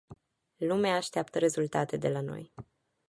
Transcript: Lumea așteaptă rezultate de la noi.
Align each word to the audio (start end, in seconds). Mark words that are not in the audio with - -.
Lumea 0.57 0.95
așteaptă 0.95 1.39
rezultate 1.39 1.97
de 1.97 2.09
la 2.09 2.21
noi. 2.21 2.53